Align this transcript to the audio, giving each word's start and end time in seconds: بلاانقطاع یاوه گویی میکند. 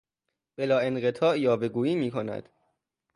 بلاانقطاع 0.57 1.37
یاوه 1.39 1.67
گویی 1.67 1.95
میکند. 1.95 2.49